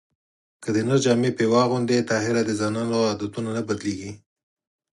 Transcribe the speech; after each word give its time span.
که 0.63 0.69
د 0.75 0.77
نر 0.87 0.97
جامې 1.05 1.31
پرې 1.35 1.45
واغوندې 1.53 2.07
طاهره 2.09 2.41
د 2.45 2.51
زنانو 2.61 2.95
عادتونه 3.09 3.49
نه 3.57 3.61
بدلېږي 3.67 4.11